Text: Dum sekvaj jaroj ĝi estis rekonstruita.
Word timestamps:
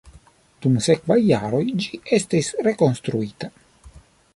Dum 0.65 0.79
sekvaj 0.85 1.19
jaroj 1.27 1.61
ĝi 1.85 2.01
estis 2.21 2.53
rekonstruita. 2.71 3.57